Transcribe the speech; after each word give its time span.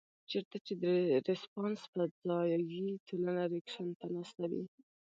چرته 0.29 0.57
چې 0.65 0.73
د 0.83 0.85
رسپانس 1.29 1.79
پۀ 1.91 2.03
ځائے 2.25 2.57
ټولنه 3.07 3.43
رېکشن 3.53 3.87
ته 3.99 4.05
ناسته 4.15 4.45
وي 4.51 4.63